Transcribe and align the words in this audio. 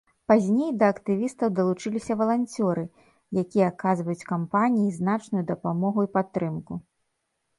Пазней, 0.31 0.69
да 0.83 0.87
актывістаў 0.93 1.51
далучыліся 1.57 2.13
валанцёры, 2.21 2.85
якія 3.43 3.67
аказваюць 3.73 4.27
кампаніі 4.31 4.89
значную 4.99 5.43
дапамогу 5.51 5.99
і 6.09 6.13
падтрымку. 6.17 6.73